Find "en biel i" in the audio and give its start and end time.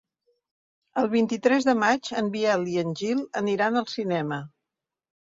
2.21-2.77